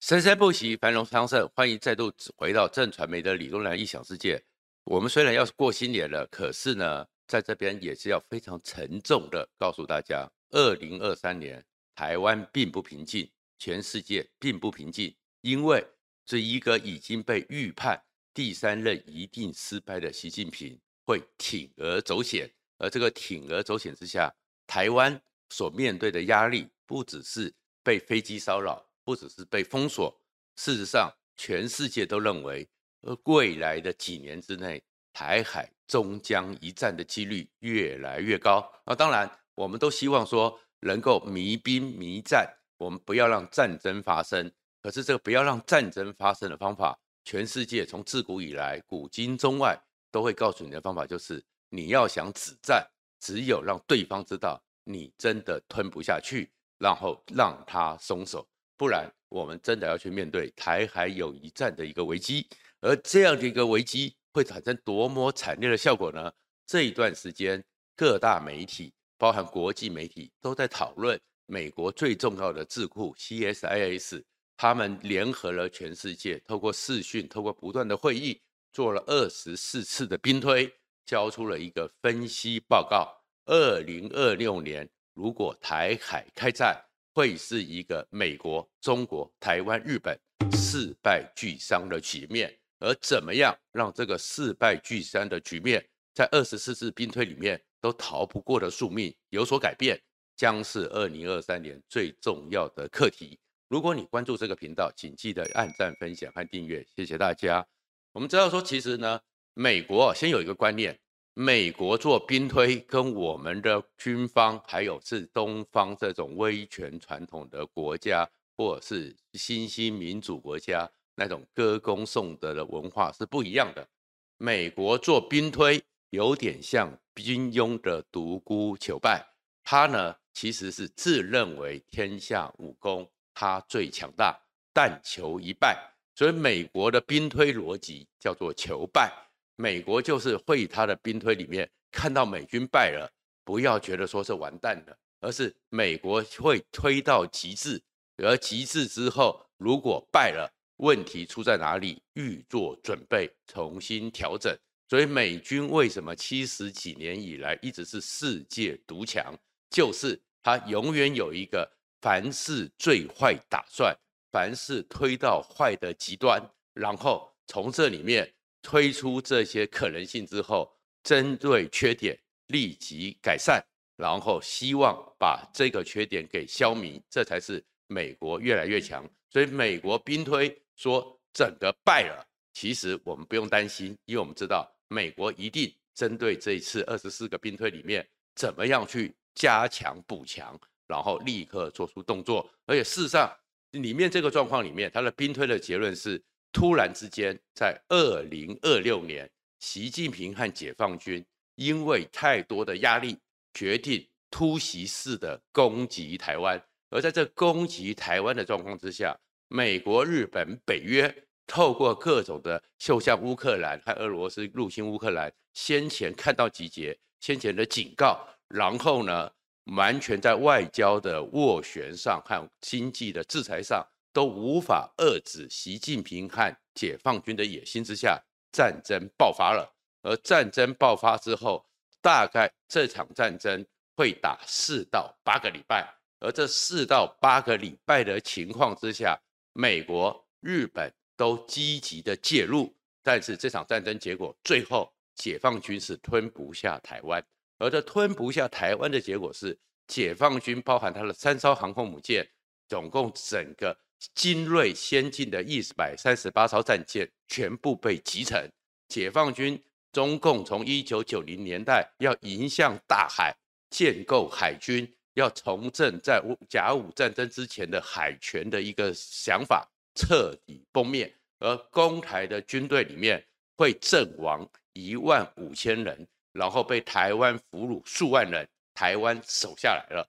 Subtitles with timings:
[0.00, 1.46] 生生不息，繁荣昌盛。
[1.54, 4.42] 欢迎再度回到正传媒的李东来异想世界。
[4.84, 11.62] 我们虽然要过新年了，可是呢，在这边也是要非常沉重的告诉大家：二零二三年
[11.94, 15.86] 台湾并不平静，全世界并不平静，因为
[16.24, 24.34] 这一个已经被预判第三任一定失败的习近平会铤而走险，而这个铤而走险之下，
[24.66, 25.20] 台湾
[25.50, 28.82] 所面对的压力不只是被飞机骚扰。
[29.10, 30.16] 不只是被封锁，
[30.54, 32.68] 事实上，全世界都认为，
[33.00, 34.80] 呃，未来的几年之内，
[35.12, 38.72] 台海终将一战的几率越来越高。
[38.86, 44.48] 那当然，我们都希望说能够弭兵弭战，我们不要让战争发生。
[44.80, 49.76] 可是，这个不要让战争发生的方法，全世界从自古以来，古今中外
[50.12, 52.88] 都会告诉你的方法，就是你要想止战，
[53.18, 58.46] 只有让对方知道你真的吞不下去，然后让他松手。
[58.80, 62.48] 不然，我们真的要去面对台海有一战的一个危机，
[62.80, 66.32] 而这样的一个危机会产生多么惨烈的效果呢？
[66.64, 67.62] 这一段时间，
[67.94, 74.22] 各大媒体，包含国际媒体，都在讨论美国最重要的智库 CSIS，
[74.56, 78.40] 他们联合了全世界，透过视讯，透过不断的会议，
[78.72, 80.72] 做了二十四次的兵推，
[81.04, 86.82] 交出了一个分析报告：二零二六年，如果台海开战。
[87.12, 90.18] 会是一个美国、中国、台湾、日本
[90.52, 100.00] 四败俱伤的局面，而怎么样让这个四败俱伤的局面在二十四次兵推里面都逃不过的宿命有所改变，
[100.36, 103.38] 将是二零二三年最重要的课题。
[103.68, 107.66] 如果你关注这个频道，请记得按赞、分享和订阅，谢谢大家。
[108.12, 109.20] 我们知道说，其实呢，
[109.54, 110.98] 美国先有一个观念。
[111.42, 123.88] 美国做兵推，跟我们的军方，还有是东方这种威权传统的国家，或者是新兴民主国家那种歌功颂德的文化是不一样的。
[124.36, 129.26] 美国做兵推，有点像金庸的独孤求败，
[129.64, 134.38] 他呢其实是自认为天下武功他最强大，
[134.74, 139.29] 但求一败，所以美国的兵推逻辑叫做求败。
[139.60, 143.06] 美国就是会以他的兵推里面看到美军败了，
[143.44, 147.78] 不要觉得说是完蛋了，而是美国会推到极致，
[148.16, 152.02] 而极致之后如果败了，问题出在哪里？
[152.14, 154.56] 预做准备，重新调整。
[154.88, 159.38] 所以美军为什么七十几年以来一直是世界独强？
[159.68, 163.94] 就是他永远有一个凡事最坏打算，
[164.32, 166.42] 凡事推到坏的极端，
[166.72, 168.32] 然后从这里面。
[168.62, 170.70] 推出这些可能性之后，
[171.02, 173.64] 针对缺点立即改善，
[173.96, 179.08] 然后希望把这个缺点给消弭，这才是美国越来越强。
[179.30, 192.48] 所以美国兵推说整个败了，其实我们不用担心，因为我们知道美国一定针对这一次二十四个兵推里面怎么样去加强补强，然后立刻做出动作。
[192.66, 193.34] 而且事实上，
[193.70, 196.22] 里面这个状况里面，他的兵推的结论是。
[196.52, 201.24] 突然之间，在二零二六年，习近平和解放军
[201.54, 203.18] 因为太多的压力，
[203.54, 206.60] 决定突袭式的攻击台湾。
[206.90, 209.16] 而在这攻击台湾的状况之下，
[209.46, 211.12] 美国、日本、北约
[211.46, 218.18] 透过各种的，就像乌克兰和俄罗斯入侵乌克兰，先前看到集结，先前的警告，
[218.48, 219.30] 然后呢，
[219.76, 223.86] 完全在外交的斡旋上和经济的制裁上。
[224.12, 228.20] 都无法遏制习近平和解放军的野心之下，
[228.52, 229.72] 战争爆发了。
[230.02, 231.64] 而战争爆发之后，
[232.00, 233.64] 大概这场战争
[233.96, 235.94] 会打四到八个礼拜。
[236.20, 239.18] 而这四到八个礼拜的情况之下，
[239.52, 247.24] 美国、日本都积极的介入，但是这场战争结果最后，解放军是吞不下台湾。
[247.58, 252.26] 而这吞不下台湾的结果是，解放军包含他的三艘航空母舰，
[252.68, 253.76] 总共整个。
[254.14, 258.50] 精锐先进的一百三十八艘战舰全部被击沉。
[258.88, 263.34] 解放军中共从一九九零年代要迎向大海，
[263.70, 271.12] 建构海军，要重振在甲午战争之前的海权的一个想法彻底崩灭。
[271.38, 273.24] 而攻台的军队里面
[273.56, 280.06] 会阵亡一万五千人，然后被台湾俘虏数万人，台湾守下来了。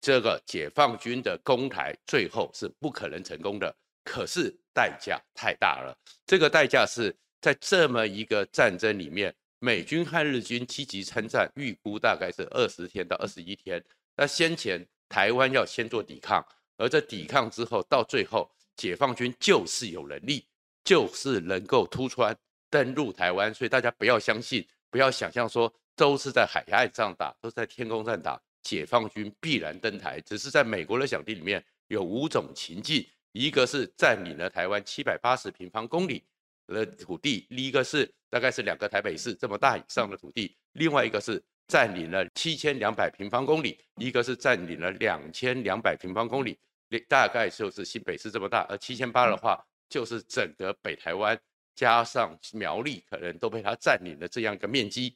[0.00, 3.74] 这个解放军的攻台最后是不可能成功的，
[4.04, 5.96] 可是代价太大了。
[6.26, 13.82] 这个代价是在这么一个战争里面，美军和日军积极参战，预估大概是二十天到二十一天。
[14.16, 16.44] 那先前台湾要先做抵抗，
[16.78, 20.46] 而这抵抗之后，到最后解放军就是有能力，
[20.82, 22.34] 就是能够突穿
[22.70, 30.20] 登陆台湾，所以大家不要相信，不要想象说都是在海岸上打，都是在天空上打，解放军必然登台。
[30.20, 36.24] 只是在美国的想定里面有五种情境，一个是占领了台湾七百八十平方公里
[36.66, 41.42] 的土地，另一个是大概是两个台北市这么大以上的土地，另外一个是。
[41.70, 46.58] 占领了七千两百平方公里，一个是占领了两千两百平方公里，
[47.08, 51.40] 大概就是新北市这么大，而七千八的话，就是整个北台湾
[51.76, 55.14] 加上苗栗，可能都被他占领了这样一个面积，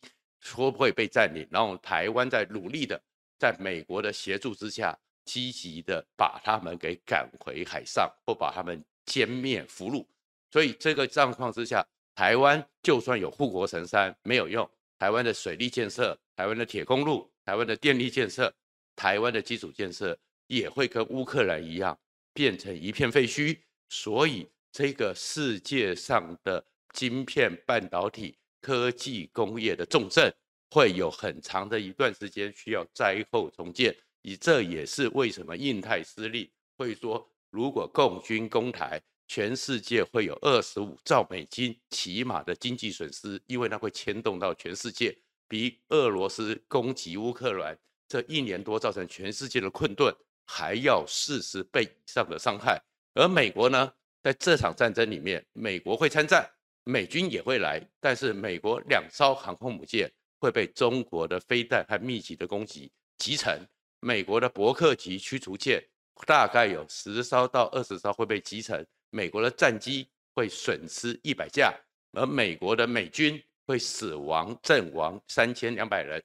[0.54, 1.44] 会不会被占领？
[1.50, 3.02] 然后台湾在努力的，
[3.44, 10.02] 在美国的协助之下，积极的把他们给赶回海上，或把他们歼灭俘虏。
[10.50, 14.66] 所以这个状况之下，台湾就算有护国神山，没有用。
[14.98, 18.50] 台湾的水利建设、台湾的铁公路、台湾的电力建设、
[18.96, 21.98] 台湾的基础建设，也会跟乌克兰一样
[22.32, 23.58] 变成一片废墟。
[23.90, 26.64] 所以，这个世界上的
[26.94, 30.34] 晶片、半导体、科技工业的重镇，
[30.74, 33.96] 会有很长的一段时间需要灾后重建。
[34.22, 45.16] 以这也是为什么印太司令会说，如果共军攻台，全世界会有二十五兆美金起码的经济损失，因为那会牵动到全世界，
[45.46, 47.78] 比俄罗斯攻击乌克兰
[48.08, 50.12] 这一年多造成全世界的困顿
[50.44, 52.82] 还要四十倍以上的伤害。
[53.14, 53.92] 而美国呢，
[54.24, 56.50] 在这场战争里面，美国会参战，
[56.82, 60.10] 美军也会来，但是美国两艘航空母舰
[60.44, 63.66] 会被中国的飞弹和密集的攻击击沉，
[64.00, 65.82] 美国的伯克级驱逐舰
[66.26, 68.86] 大概有十艘到二十艘会被击沉。
[69.08, 71.72] 美国的战机会损失一百架，
[72.12, 76.22] 而美国的美军会死亡阵亡三千两百人。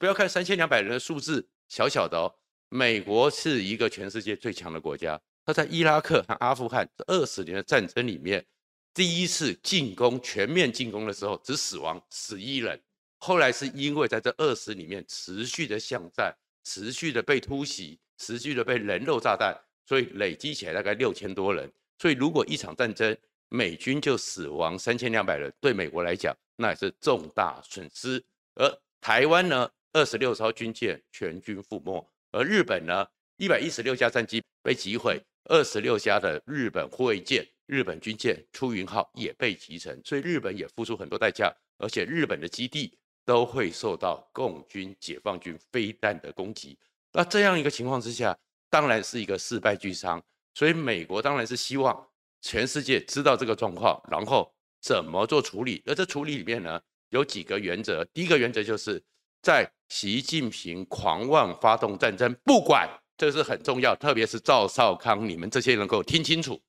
[0.00, 2.34] 不要看三千两百人的数字小小的哦，
[2.70, 5.20] 美国是一个全世界最强的国家。
[5.46, 8.44] 他在伊拉克和阿富汗这二十年的战争里面，
[8.92, 12.80] 第一次进攻全面进攻的时候只死亡十一人，
[13.20, 16.34] 后来是因为在这二十里面持续的巷战，
[16.64, 19.54] 持续的被突袭，持续的被人肉炸弹，
[19.86, 21.70] 所以累积起来大概六千多人。
[21.98, 23.14] 所以，如果一场战争，
[23.50, 28.24] 美军就死亡三千两百人，对美国来讲，那也是重大损失。
[28.54, 32.02] 而台湾呢，二十六艘军舰全军覆没；
[32.32, 33.06] 而日本呢，
[33.36, 40.00] 一百一十六架战机被击毁，二十六架的日本护卫舰、日本军舰出云号也被击沉。
[40.04, 46.78] 所以，日本也付出很多代价，而且日本的基地都会受到共军、解放军飞弹的攻击。
[47.12, 48.36] 那这样一个情况之下，
[48.68, 50.22] 当然是一个事败俱伤。
[50.54, 52.08] 所以美国当然是希望
[52.42, 55.82] 全世界知道这个状况，然后怎么做处理。
[55.86, 56.80] 而这处理里面呢，
[57.10, 58.04] 有几个原则。
[58.06, 59.02] 第一个原则就是
[59.42, 66.60] 在习近平狂妄发动战争，不管这是很重要，特别是赵少康，你们这些人给我听清楚，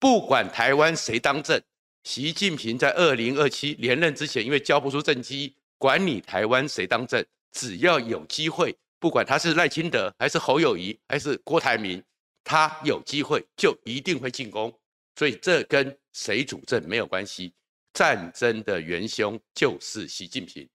[0.00, 1.62] 不管台湾谁当政，
[2.02, 12.00] 习近平在二零二七连任之前，因为交不出政绩，管你台湾谁当政，只要有机会，不管他是赖清德还是侯友谊还是郭台铭。
[12.44, 14.72] 他有机会就一定会进攻，
[15.16, 17.52] 所以这跟谁主政没有关系。
[17.94, 20.68] 战争的元凶就是习近平，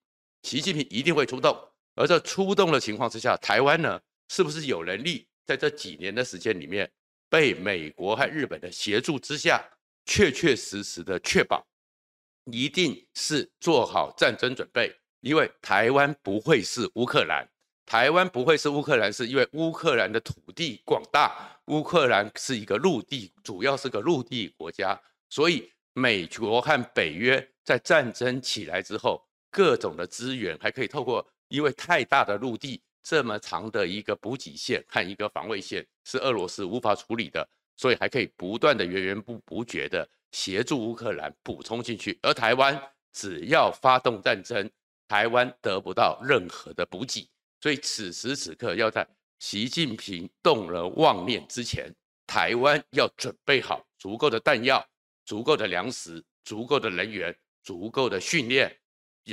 [0.43, 1.57] 习近平一定会出动。
[1.95, 6.91] 而这出动的情况之下，台湾呢，是不是有能力在这几年的时间里面，
[7.29, 9.63] 被美国和日本的协助之下，
[10.05, 11.65] 确确实实的确保，
[12.51, 17.47] 一定是做好战争准备，因为台湾不会是乌克兰。
[17.85, 24.99] 台湾不会是乌克兰，是因为乌克兰的土地广大，乌克兰是一个陆地，主要是个陆地国家，
[25.29, 42.79] 所以美国和北约在战争起来之后，各种的资源还可以透过，因为太大的陆地，这么长的一个补给线和一个防卫线是俄罗斯无法处理的，所以还可以不断的源源不不绝的协助乌克兰补充进去，而台湾
[43.13, 44.69] 只要发动战争，
[45.07, 47.29] 台湾得不到任何的补给。
[47.59, 49.07] 所以此时此刻，要在
[49.39, 51.93] 习近平动了妄念之前，
[52.27, 54.85] 台湾要准备好足够的弹药、
[55.25, 58.75] 足够的粮食、足够的人员、足够的训练，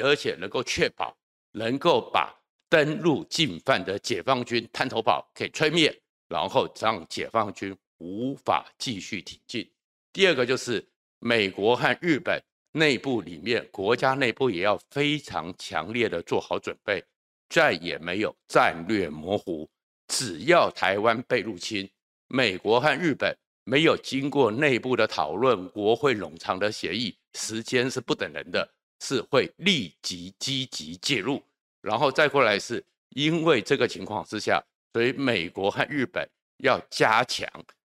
[0.02, 1.16] 而且能够确保
[1.52, 2.34] 能够把
[2.68, 5.94] 登陆进犯的解放军滩头堡给吹灭，
[6.28, 9.70] 然后让解放军无法继续挺进。
[10.14, 10.87] 第二个就是
[11.18, 12.40] 美国和日本
[12.71, 17.04] 内部里面，国家内部也要非常强烈的做好准备。
[17.49, 19.68] 再也没有战略模糊，
[20.06, 21.88] 只要台湾被入侵，
[22.28, 28.68] 美国和日本没有经过内部的讨论，国会冗长的协议，时间是不等人的，
[29.00, 31.42] 是会立即积极介入。
[31.83, 36.28] 然后再过来是因为这个情况之下，所以美国和日本
[36.59, 37.49] 要加强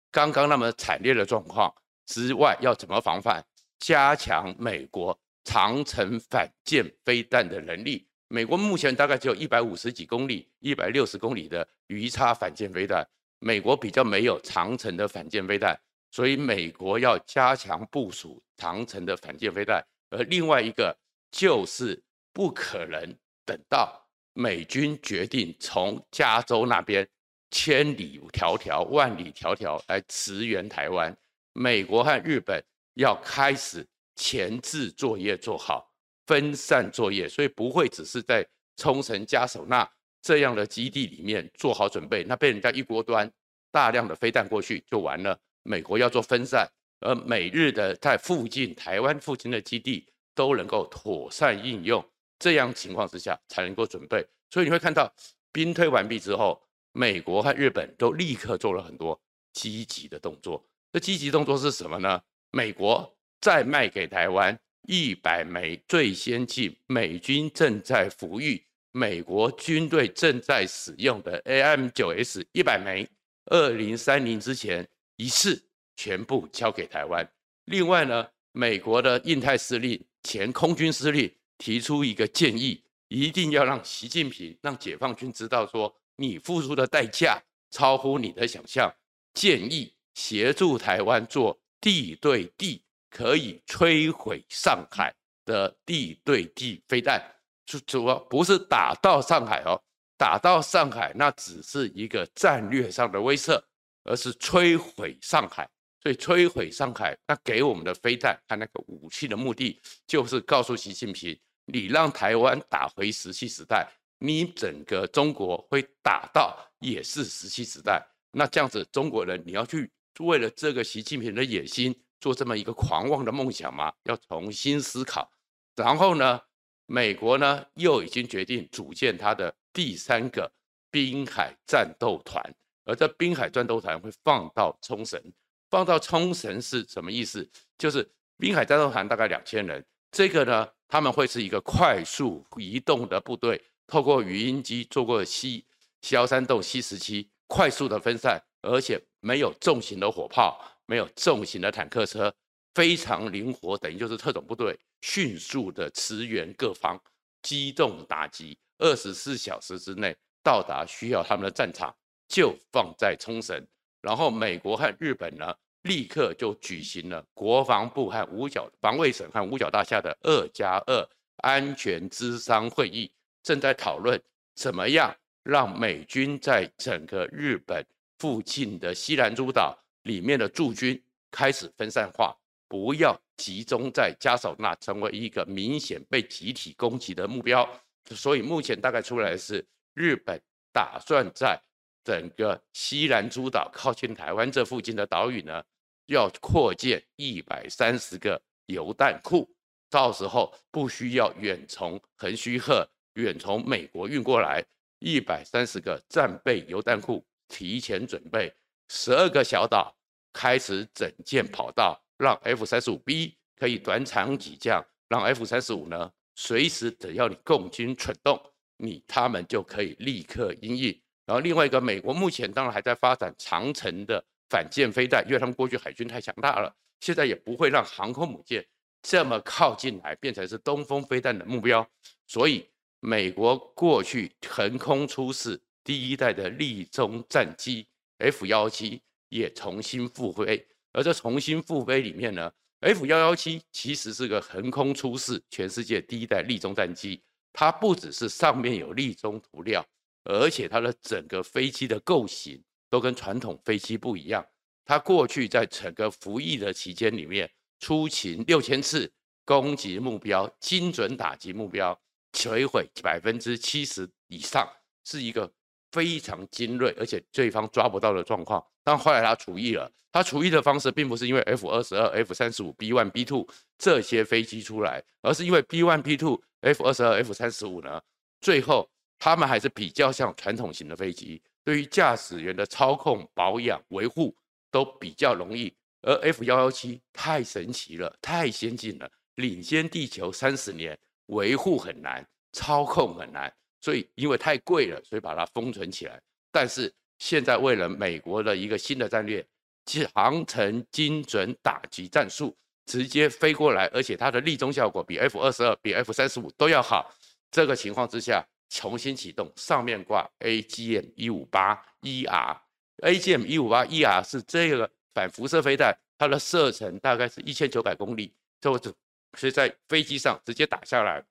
[0.10, 1.74] 刚刚那么惨烈的状况
[2.06, 3.44] 之外，要怎么防范？
[3.80, 8.08] 加强美国长城反舰飞弹的能力。
[8.30, 13.08] 美国目前大概只有一百五十几公里、一百六十公里的鱼叉反舰飞弹，
[13.40, 15.80] 美国比较没有长城的反舰飞弹，
[16.10, 19.86] 所以美国要加强部署长城的反舰飞弹。
[20.10, 20.98] 而另外一个
[21.32, 27.08] 就是不可能等到美军决定从加州那边
[27.52, 31.16] 千里迢迢、万里迢迢来驰援台湾，
[31.54, 32.64] 美国和日本
[32.96, 35.90] 要开始前置作业做好。
[36.26, 39.86] 分散作业，所以不会只是在冲绳、嘉手纳
[40.22, 43.30] 这样的基地里面做好准备，那被人家一锅端
[43.72, 45.38] 大量的飞弹过去就完了。
[45.64, 46.66] 美国要做分散，
[47.02, 52.02] 而美日的在附近、台湾附近的基地都能够妥善应用，
[52.40, 54.26] 这样情况之下才能够准备。
[54.50, 55.14] 所以你会看到
[55.52, 60.66] 兵推完毕之后，美国和日本都立刻做了很多积极的动作。
[60.94, 62.22] 这积极动作是什么呢？
[62.52, 64.58] 美国再卖给台湾。
[64.86, 73.10] 一百枚最先进、美军正在服役、美国军队正在使用的 AIM-9S 一百枚，
[73.46, 74.86] 二零三零之前
[75.16, 75.64] 一次
[75.96, 77.26] 全部交给台湾。
[77.64, 88.94] 另外呢，美国的印太司令、前空军司令提出一个建议，一定要让习近平、让解放军知道说，你付出的代价超乎你的想象，
[89.34, 92.84] 建议协助台湾做地对地。
[93.16, 95.14] 可以摧毁上海
[95.46, 97.24] 的地对地飞弹，
[97.64, 99.80] 就主要不是打到上海哦，
[100.18, 103.62] 打到上海那只是一个战略上的威慑，
[104.06, 105.70] 而是摧毁上海。
[106.02, 118.04] 所以摧毁上海，那给我们的飞弹和那个武器的目的，就是告诉习近平，你让台湾打回石器时代，你整个中国会打到也是石器时代。
[118.32, 119.88] 那这样子，中国人你要去
[120.20, 121.96] 为了这个习近平的野心。
[122.24, 123.92] 做这么一个狂妄的梦想吗？
[124.04, 125.30] 要重新思考。
[125.76, 126.40] 然后呢，
[126.86, 130.50] 美国呢又已经决定组建他的第三个
[130.90, 132.42] 滨海战斗团，
[132.86, 135.22] 而这滨海战斗团会放到冲绳。
[135.70, 137.46] 放到冲绳是什么意思？
[137.78, 145.66] 就是滨海战斗团大概两千人，这个呢他们会是一个快速移动的部队，透过语音机做过 C
[146.12, 150.60] 幺三洞 C 十七快速的分散，而且没有重型的火炮。
[150.86, 152.32] 没有重型的坦克车，
[152.74, 157.02] 非常灵活，等于就是特种部队，迅速的驰援各方，
[157.42, 161.96] 机动打击，二十四小时之内到达需要他们的战场，
[162.28, 163.66] 就放在冲绳。
[164.02, 173.10] 然后美国和日本呢，立刻就举行了国防部和五角防卫省和五角大厦的二加二安全咨商会议，
[173.42, 174.22] 正在讨论
[174.54, 177.86] 怎么样让美军在整个日本
[178.24, 179.78] 附近的西南诸岛。
[180.04, 182.34] 里面的驻军开始分散化，
[182.70, 187.68] 不要集中在嘉手纳，成为一个明显被集体攻击的目标。
[188.12, 190.42] 所以目前大概出来是，日本
[190.74, 191.62] 打算在
[192.04, 195.64] 整个西南诸岛靠近台湾这附近的岛屿呢，
[196.08, 199.50] 要扩建一百三十个油弹库，
[199.90, 204.62] 到时候不需要远从横须贺、远从美国运过来，
[205.00, 208.54] 一百三十个战备油弹库提前准备。
[208.90, 209.96] 十二个小岛
[210.32, 218.40] 开始整建跑道，让 F 三十五 B 可以短场起降，让 F 三十五呢随时只要你共军蠢动，
[218.78, 221.02] 你他们就可以立刻应应。
[221.26, 228.64] 然后另外一个，美国目前当然还在发展长城的反舰飞弹，因为他们过去海军太强大了，现在也不会让航空母舰
[229.02, 231.88] 这么靠近来，变成是东风飞弹的目标。
[232.28, 232.70] 所以
[233.00, 237.88] 美国过去横空出世第一代的利中战机。
[238.20, 242.50] F 幺幺七也重新复飞，而这重新复飞里面呢
[242.80, 247.22] ，F 幺幺七其实是个横空出世，全世界第一代利中战机。
[247.52, 249.86] 它不只是上面有利中涂料，
[250.24, 254.46] 而且它的整个飞机的构型都跟传统飞机不一样。
[254.86, 259.12] 它过去在整个服役的期间里面，出勤六千次，
[259.44, 262.00] 攻击目标，精准打击目标，
[262.32, 264.66] 摧毁百分之七十以上，
[265.04, 265.52] 是一个。
[265.94, 268.62] 非常精锐，而且对方抓不到的状况。
[268.84, 273.48] 但后来他除役了，他除役的方式并不是因为 F 二十二、F 三十五、B one、B two
[273.78, 278.02] 这些飞机出来，而是因为 B one、B two、F 二十二、F 三十五呢，
[278.42, 284.36] 最后他们还是比较像传统型的飞机，对于驾驶员的操控、保养、维护
[284.72, 285.74] 都比较容易。
[286.02, 293.54] 而 F 幺幺七太神奇了，太先进了，领先地球三十年，维护很难，操控很难。
[293.84, 296.18] 所以，因为太贵了，所以把它封存起来。
[296.54, 299.46] 但是现在为了美国的一个新的战略，
[299.86, 307.14] 其航程精准打击战术，直接飞过来，而且它的立中效果比 F 二十二、比 F 三十五都要好。
[307.52, 318.94] 这个情况之下，重新启动，上面挂 AGM 一五八 ER，AGM 一五八 ER 是这个反辐射飞弹，它的射程大概是一千九百公里，就是
[319.38, 321.22] 所以在飞机上直接打下来，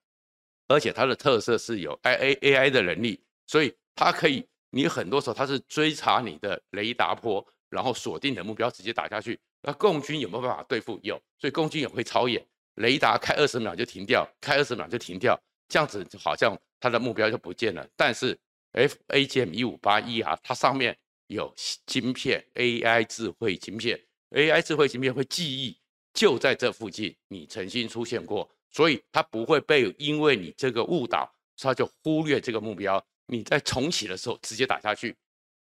[0.67, 9.39] 而且它的特色是有 AI 的能力，所以它可以，你很多时候它是追查你的雷达波，然后锁定的目标直接打下去。
[9.61, 10.99] 那共军有没有办法对付？
[11.03, 15.39] 有，所以共军也会超演，雷达开二十秒就停掉，开二十秒就停掉。
[15.69, 18.37] 这样子就好像它的目标就不见了，但是
[18.73, 20.95] F A G M 一五八一啊它上面
[21.27, 21.53] 有
[21.85, 23.99] 晶片 AI 智慧晶片
[24.31, 25.77] ，AI 智慧晶片会记忆
[26.13, 33.01] 就在这附近，你曾经出现过，所以它不会被因为你这个误导，它就忽略这个目标。
[33.27, 35.15] 你在重启的时候直接打下去，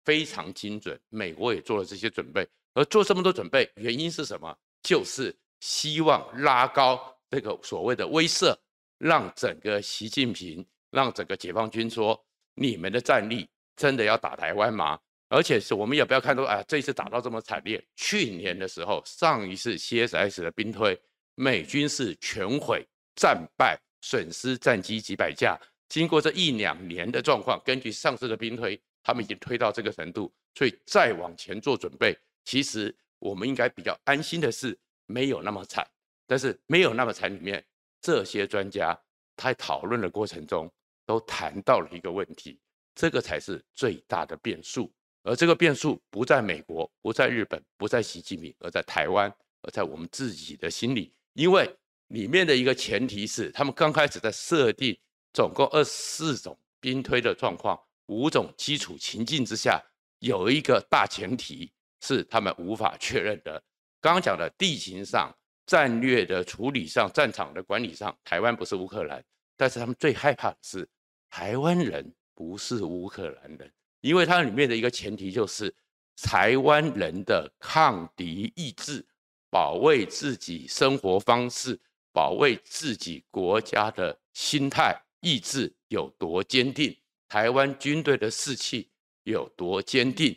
[0.04, 1.00] 非常精准。
[1.10, 4.52] 美国也做了这些准备，而做这么多准备，原因是什么？
[4.82, 8.52] 就是希望拉高这个所谓的威慑。
[8.98, 14.96] 让整个习近平，让整个解放军说，你们的战力真的要打台湾吗？
[15.28, 17.84] 而且是我们也不要看到，啊，这一次打到这么惨烈。
[17.96, 20.96] 去年的时候，上一次 CSS 的兵推，
[21.34, 25.58] 美军是全毁、战败、损失战机几百架。
[25.88, 32.18] 经过这一两年的状况，根据上次的兵推，他们已经推到这个程度，所以再往前做准备。
[32.44, 35.86] 其实我们应该比较安心的是，没有那么惨。
[36.26, 37.62] 但是没有那么惨里面。
[38.00, 38.98] 这些专家
[39.36, 40.68] 在讨论的过程中
[41.06, 42.58] 都谈到了一个问题，
[42.94, 44.92] 这个才是最大的变数。
[45.22, 51.14] 而这个变数不在美国，不在日本，不在习近平，而在台湾，而在我们自己的心里。
[51.34, 51.72] 因为
[52.12, 54.96] 里面的一个前提是，他们刚开始在设定
[55.32, 59.82] 总共二十四种兵推的状况，五种基础情境之下，
[60.20, 63.62] 有一个大前提是他们无法确认的。
[64.00, 65.34] 刚刚讲的地形上。
[65.64, 69.24] 战略的处理上，战场的管理上，台湾不是乌克兰，
[69.56, 70.86] 但是他们最害怕的是
[71.30, 75.72] 台湾人不是乌克兰人，因为它里面的一个前提就是
[76.16, 79.06] 台湾人的抗敌意志、
[79.50, 81.80] 保卫自己生活方式、
[82.12, 86.96] 保卫自己国家的心态意志有多坚定，
[87.28, 88.90] 台湾军队的士气
[89.24, 90.36] 有多坚定。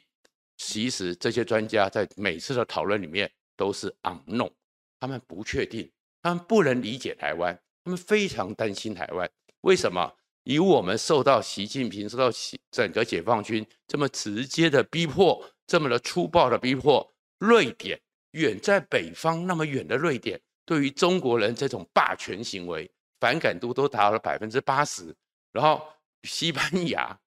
[0.58, 4.52] 其实这些专家在每次的讨论里面都是 unknown。
[5.00, 9.30] 他们不确定，他们不能理解台湾，他们非常担心台湾。
[9.62, 10.16] 为什么？
[10.44, 12.30] 以我们受到习近平、受到
[12.70, 18.00] 整个解放军这么直接的逼迫，这么的粗暴的逼迫，瑞典
[18.32, 25.16] 远在北方那么远的瑞典，对于中国人这种霸权行为反感度都达到了百分之八十。
[25.52, 25.88] 然后
[26.24, 27.18] 西班牙、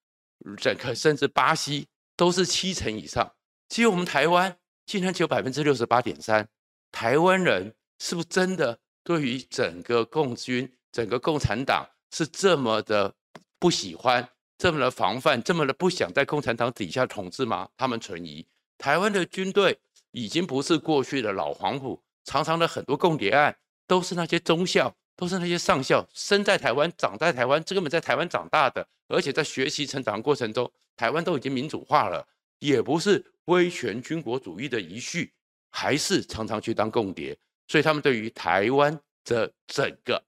[0.56, 3.32] 整个甚至巴西都是七成以上，
[3.68, 4.54] 只有我们台湾
[4.86, 6.46] 竟然只有百分之六十八点三。
[6.92, 13.14] 台湾人是不是真的对于整个共军、整个共产党是这么的
[13.58, 17.68] 不喜欢、这么的防范、这么的不想在共产党底下统治吗？
[17.76, 18.46] 他们存疑。
[18.76, 19.78] 台湾的军队
[20.10, 32.26] 已经不是过去的老黄埔，常常的很多共谍案都是那些中校，都是那些上校，生在台湾、长在台湾，这根本在台湾长大的，而且在学习成长过程中，台湾都已经民主化了，
[32.58, 35.32] 也不是威权军国主义的遗绪。
[35.70, 37.38] 还是常常去当共谍，
[37.68, 40.20] 所以他们对于台湾的整个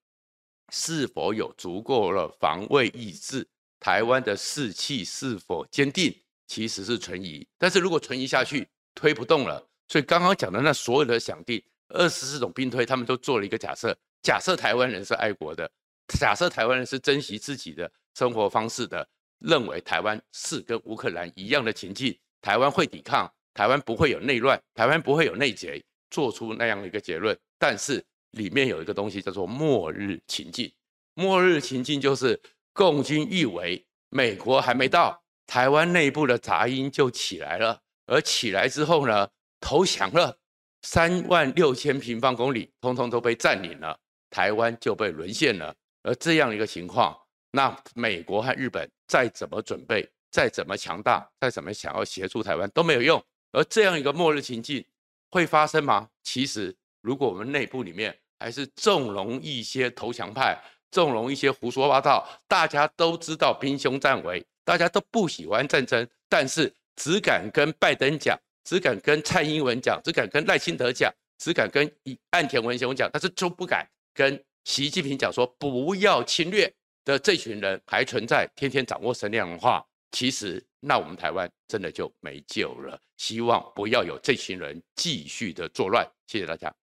[0.71, 3.49] 是否有足够的防卫意志，
[3.81, 6.15] 台湾的士气是否坚定，
[6.47, 7.45] 其实是存疑。
[7.57, 9.67] 但是如果存疑下去，推不动了。
[9.89, 15.71] 所以刚刚讲的那所有的想定，二十四种兵推，他们都做了一个假设：假设台湾人是爱国的，
[16.19, 19.07] 假设台湾人是珍惜自己的生活方式的，
[19.39, 23.31] 认为台湾是跟乌克兰一样的情境，台湾会抵抗。
[23.53, 27.37] 台湾不会有内乱，台湾不会有内贼，做出那样的一个结论。
[27.59, 30.73] 但是里面有一个东西叫做末日情境，
[31.15, 32.41] 末日情境就是
[32.73, 39.29] 共军以为美国还没到，台湾内部的杂音就起来了，而起来之后呢，
[39.61, 40.39] 投降了，
[40.83, 43.99] 三万六千平方公里通通都被占领了，
[44.31, 45.75] 台湾就被沦陷了。
[46.03, 47.17] 而这样一个情况，
[47.51, 53.23] 那美国和日本再怎么准备，再怎么强大，再怎么想要协助台湾都没有用。
[53.53, 54.85] 而这样一个末日情境
[55.31, 56.09] 会发生吗？
[56.23, 60.59] 其实，如果我们内部里面还是纵容一些投降派，
[60.91, 71.91] 纵容一些胡说八道，大家都知道兵凶战危，大家都不喜欢战争，但是只敢跟拜登讲，只敢跟蔡英文讲，只敢跟赖清德讲，只敢跟
[72.31, 76.73] 岸田文雄讲，但是就不敢跟习近平讲说不要侵略
[77.05, 83.01] 的这群人还存在，天天掌握声量的话，其实那我们台湾真的就没救了。
[83.17, 86.07] 希望不要有这群人继续的作乱。
[86.27, 86.80] 谢谢大家。